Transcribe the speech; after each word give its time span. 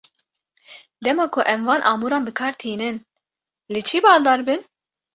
Dema 1.07 1.25
ku 1.33 1.39
em 1.53 1.61
van 1.67 1.81
amûran 1.91 2.23
bi 2.25 2.31
kar 2.39 2.53
tînin, 2.61 2.97
li 3.73 3.81
çi 3.89 3.97
baldar 4.05 4.39
bin? 4.47 4.61